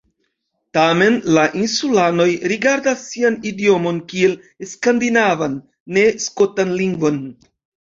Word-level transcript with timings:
Tamen, 0.77 1.19
la 1.37 1.43
insulanoj 1.65 2.27
rigardas 2.53 3.05
sian 3.11 3.39
idiomon 3.53 4.03
kiel 4.17 4.37
skandinavan, 4.75 5.63
ne 5.97 6.11
skotan 6.29 6.79
lingvon. 6.85 7.27